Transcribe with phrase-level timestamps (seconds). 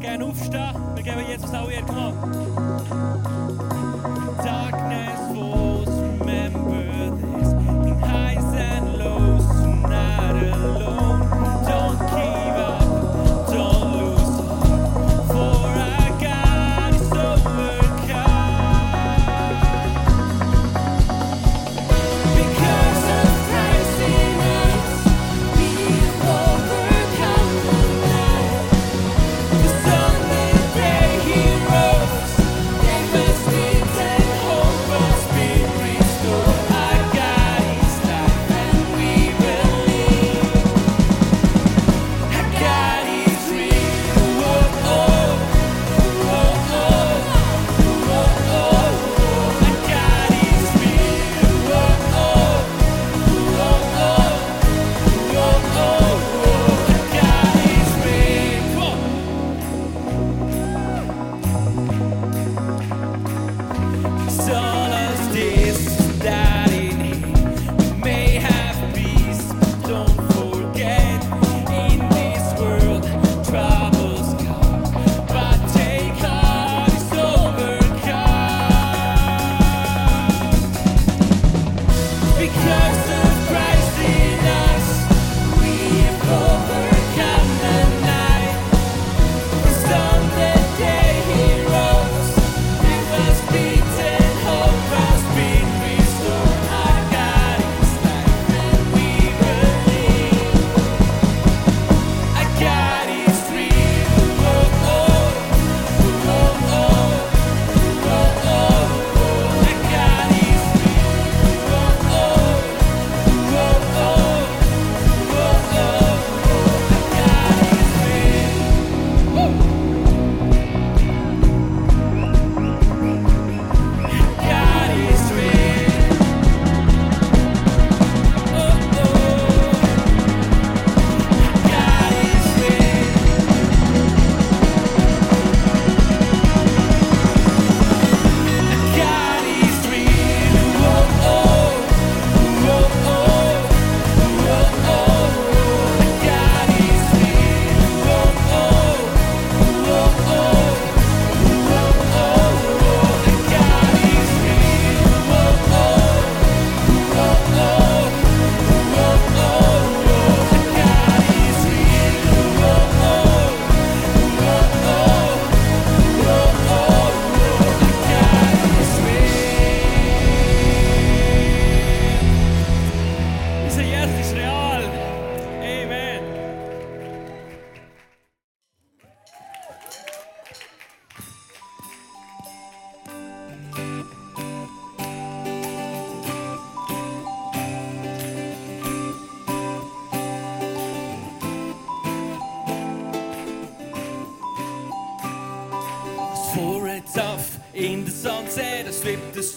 [0.00, 0.74] gerne aufstehen.
[0.94, 2.14] Wir geben Jesus auch ihren Knopf.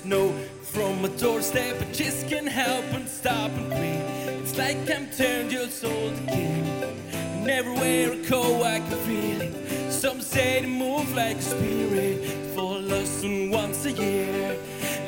[0.03, 1.81] snow from my doorstep.
[1.81, 4.41] I just can't help but stop and breathe.
[4.41, 6.65] It's like I'm turned your soul again.
[7.13, 9.91] And everywhere I go, I can feel it.
[9.91, 12.17] Some say to move like a spirit,
[12.53, 14.57] for lost once a year.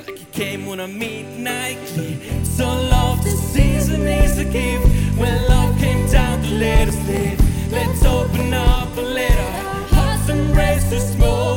[0.07, 2.17] Like it came when I midnight clear.
[2.45, 4.87] So love this season is a gift.
[5.19, 10.29] When love came down to let us live, let's open up and let our hearts
[10.29, 11.54] embrace the smoke.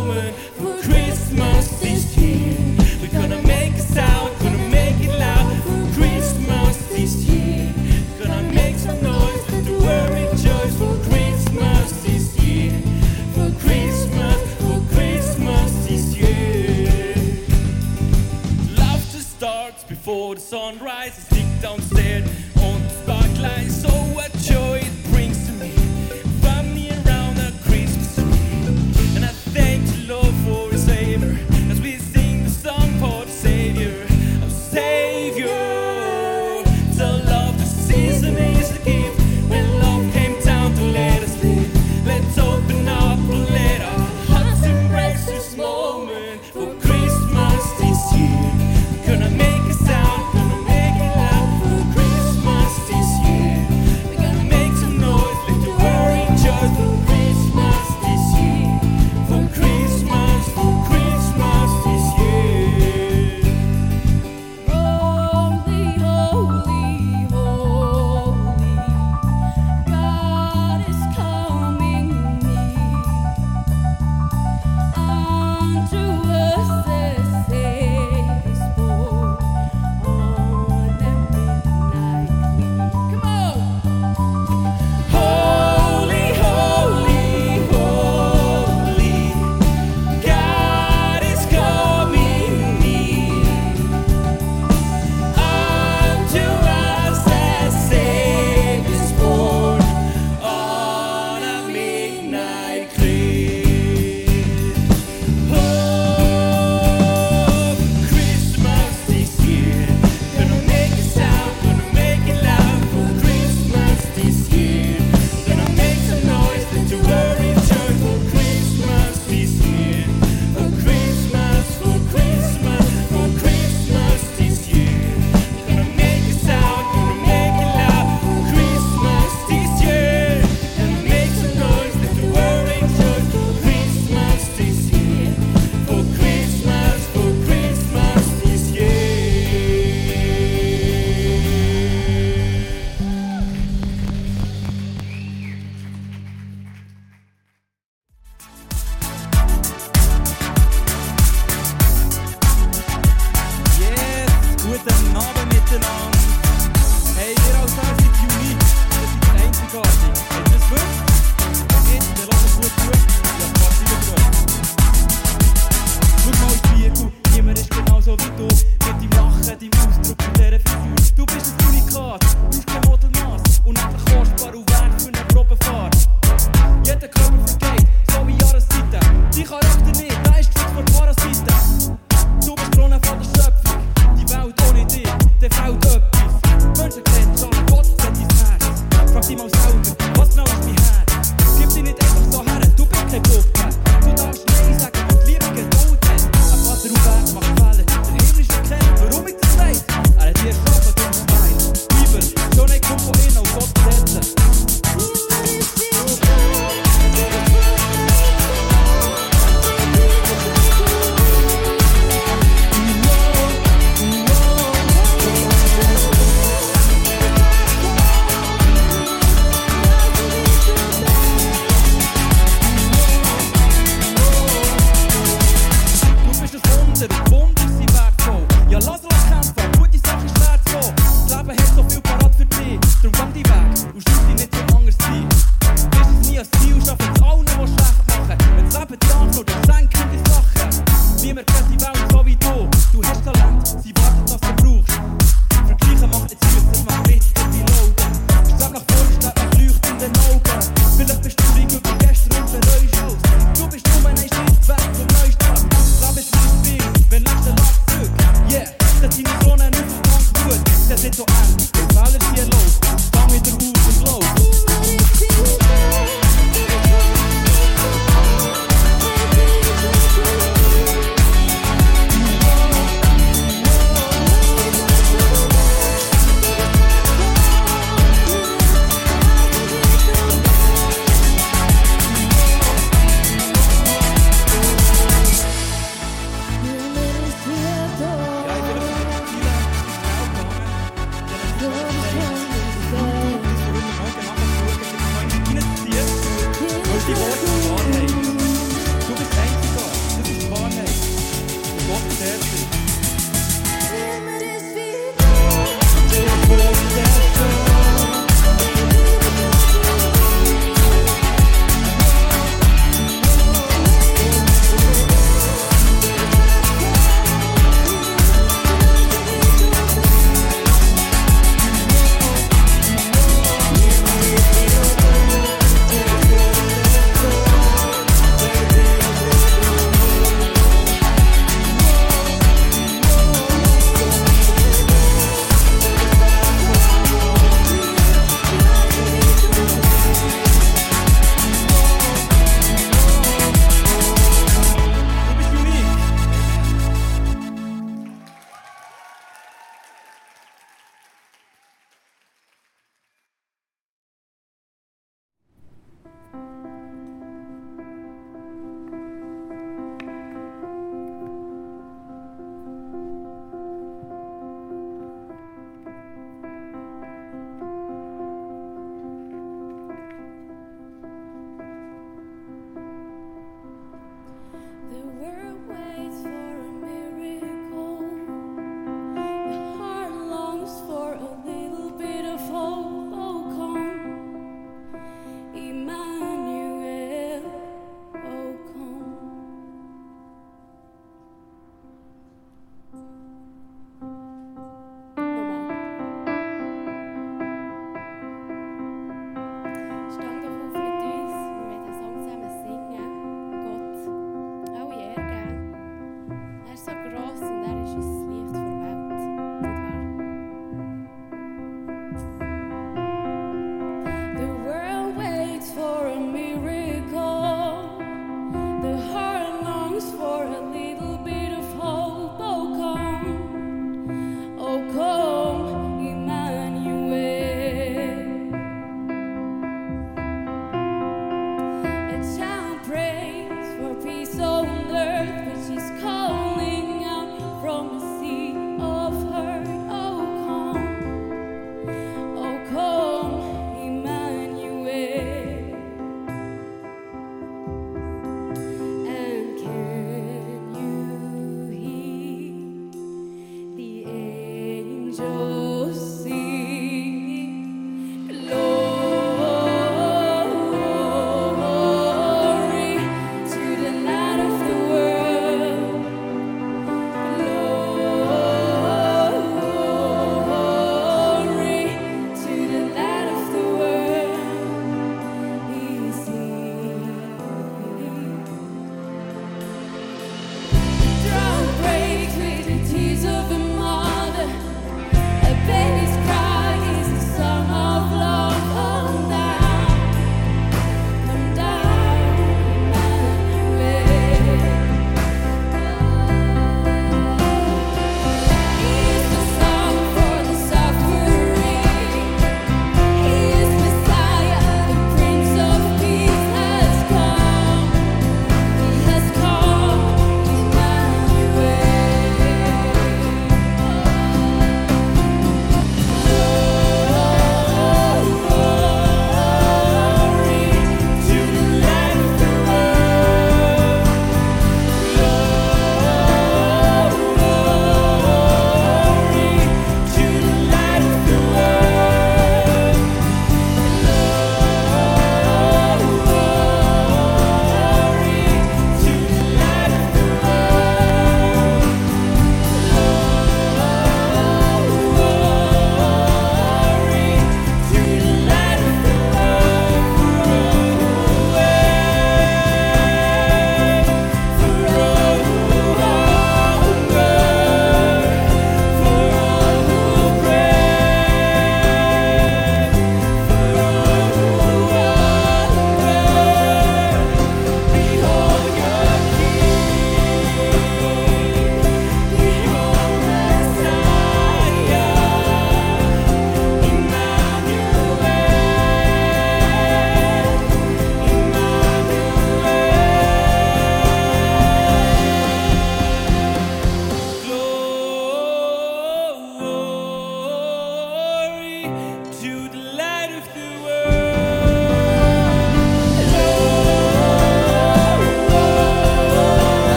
[20.48, 21.12] sunrise.
[21.28, 22.47] Sneak downstairs.